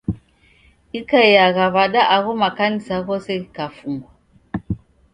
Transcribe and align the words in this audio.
Ikaiagha 0.99 1.65
w'ada 1.73 2.01
agho 2.15 2.31
makanisa 2.41 2.95
ghose 3.05 3.31
ghikafungwa? 3.41 4.11